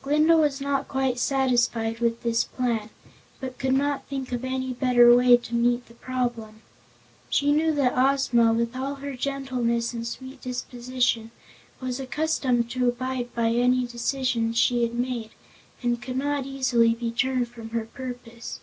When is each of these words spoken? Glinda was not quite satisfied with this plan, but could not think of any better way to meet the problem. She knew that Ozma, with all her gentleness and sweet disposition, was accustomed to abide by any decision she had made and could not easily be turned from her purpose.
Glinda 0.00 0.36
was 0.36 0.60
not 0.60 0.86
quite 0.86 1.18
satisfied 1.18 1.98
with 1.98 2.22
this 2.22 2.44
plan, 2.44 2.90
but 3.40 3.58
could 3.58 3.72
not 3.72 4.06
think 4.06 4.30
of 4.30 4.44
any 4.44 4.72
better 4.72 5.12
way 5.12 5.36
to 5.36 5.56
meet 5.56 5.86
the 5.86 5.94
problem. 5.94 6.62
She 7.28 7.50
knew 7.50 7.74
that 7.74 7.98
Ozma, 7.98 8.52
with 8.52 8.76
all 8.76 8.94
her 8.94 9.16
gentleness 9.16 9.92
and 9.92 10.06
sweet 10.06 10.40
disposition, 10.40 11.32
was 11.80 11.98
accustomed 11.98 12.70
to 12.70 12.88
abide 12.88 13.34
by 13.34 13.48
any 13.48 13.84
decision 13.84 14.52
she 14.52 14.84
had 14.84 14.94
made 14.94 15.30
and 15.82 16.00
could 16.00 16.16
not 16.16 16.46
easily 16.46 16.94
be 16.94 17.10
turned 17.10 17.48
from 17.48 17.70
her 17.70 17.86
purpose. 17.86 18.60